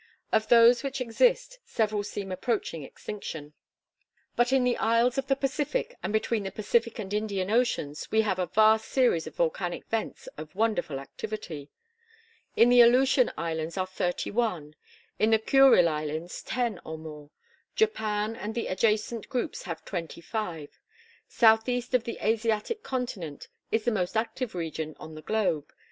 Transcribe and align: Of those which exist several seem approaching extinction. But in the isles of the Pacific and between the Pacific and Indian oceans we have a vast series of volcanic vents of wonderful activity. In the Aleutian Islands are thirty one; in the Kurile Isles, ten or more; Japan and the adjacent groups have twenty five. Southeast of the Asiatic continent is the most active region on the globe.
Of 0.31 0.47
those 0.47 0.81
which 0.81 0.99
exist 0.99 1.59
several 1.63 2.01
seem 2.01 2.31
approaching 2.31 2.81
extinction. 2.81 3.53
But 4.35 4.51
in 4.51 4.63
the 4.63 4.75
isles 4.77 5.19
of 5.19 5.27
the 5.27 5.35
Pacific 5.35 5.95
and 6.01 6.11
between 6.11 6.41
the 6.41 6.49
Pacific 6.51 6.97
and 6.97 7.13
Indian 7.13 7.51
oceans 7.51 8.09
we 8.09 8.21
have 8.21 8.39
a 8.39 8.47
vast 8.47 8.85
series 8.85 9.27
of 9.27 9.35
volcanic 9.35 9.85
vents 9.89 10.25
of 10.39 10.55
wonderful 10.55 10.99
activity. 10.99 11.69
In 12.55 12.69
the 12.69 12.81
Aleutian 12.81 13.31
Islands 13.37 13.77
are 13.77 13.85
thirty 13.85 14.31
one; 14.31 14.73
in 15.19 15.29
the 15.29 15.37
Kurile 15.37 15.87
Isles, 15.87 16.41
ten 16.41 16.81
or 16.83 16.97
more; 16.97 17.29
Japan 17.75 18.35
and 18.35 18.55
the 18.55 18.65
adjacent 18.65 19.29
groups 19.29 19.61
have 19.65 19.85
twenty 19.85 20.19
five. 20.19 20.79
Southeast 21.27 21.93
of 21.93 22.05
the 22.05 22.17
Asiatic 22.23 22.81
continent 22.81 23.49
is 23.71 23.85
the 23.85 23.91
most 23.91 24.17
active 24.17 24.55
region 24.55 24.95
on 24.99 25.13
the 25.13 25.21
globe. 25.21 25.71